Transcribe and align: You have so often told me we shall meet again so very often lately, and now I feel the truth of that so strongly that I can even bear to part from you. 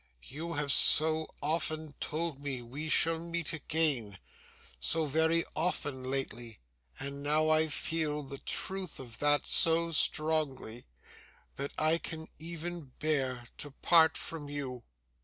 You 0.29 0.53
have 0.53 0.71
so 0.71 1.27
often 1.43 1.93
told 1.99 2.39
me 2.39 2.63
we 2.63 2.89
shall 2.89 3.19
meet 3.19 3.53
again 3.53 4.17
so 4.79 5.05
very 5.05 5.43
often 5.55 6.01
lately, 6.01 6.57
and 6.99 7.21
now 7.21 7.49
I 7.51 7.67
feel 7.67 8.23
the 8.23 8.39
truth 8.39 8.99
of 8.99 9.19
that 9.19 9.45
so 9.45 9.91
strongly 9.91 10.87
that 11.55 11.73
I 11.77 11.99
can 11.99 12.29
even 12.39 12.93
bear 12.97 13.45
to 13.59 13.69
part 13.83 14.17
from 14.17 14.49
you. 14.49 14.81